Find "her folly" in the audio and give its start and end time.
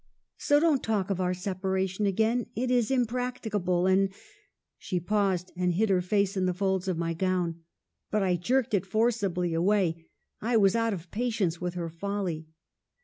11.75-12.47